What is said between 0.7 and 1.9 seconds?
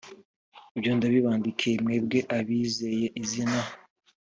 ibyo ndabibandikiye